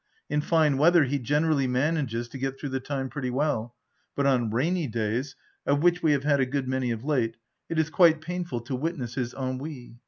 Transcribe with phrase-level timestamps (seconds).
[0.31, 3.75] In fine weather he generally manages to get through the time pretty well;
[4.15, 5.35] but on rainy days,
[5.67, 7.37] of which we have had a good many of late,
[7.69, 9.99] it is quite painful to witness his ennui.